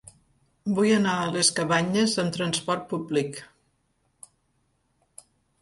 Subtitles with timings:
[0.77, 3.39] Vull anar a les Cabanyes amb trasport públic.